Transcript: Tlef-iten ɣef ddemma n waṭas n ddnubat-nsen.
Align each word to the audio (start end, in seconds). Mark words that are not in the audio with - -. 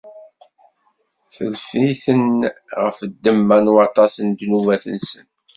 Tlef-iten 1.33 2.23
ɣef 2.81 2.97
ddemma 3.11 3.57
n 3.63 3.71
waṭas 3.75 4.13
n 4.25 4.27
ddnubat-nsen. 4.31 5.27